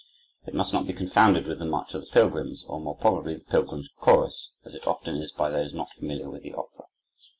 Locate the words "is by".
5.17-5.51